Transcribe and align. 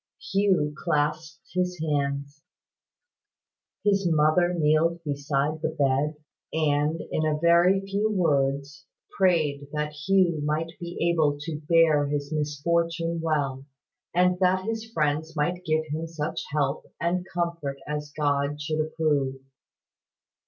Hugh 0.31 0.73
clasped 0.75 1.47
his 1.53 1.79
hands. 1.79 2.41
His 3.83 4.07
mother 4.09 4.51
kneeled 4.51 5.03
beside 5.03 5.61
the 5.61 5.69
bed, 5.69 6.15
and, 6.51 6.99
in 7.11 7.23
a 7.23 7.37
very 7.37 7.81
few 7.81 8.09
words, 8.11 8.87
prayed 9.15 9.67
that 9.73 9.91
Hugh 9.93 10.41
might 10.43 10.71
be 10.79 10.97
able 11.11 11.37
to 11.41 11.61
bear 11.69 12.07
his 12.07 12.33
misfortune 12.33 13.21
well, 13.21 13.67
and 14.11 14.39
that 14.39 14.65
his 14.65 14.91
friends 14.91 15.35
might 15.35 15.63
give 15.65 15.85
him 15.89 16.07
such 16.07 16.45
help 16.51 16.91
and 16.99 17.23
comfort 17.31 17.77
as 17.87 18.11
God 18.17 18.59
should 18.59 18.81
approve. 18.83 19.35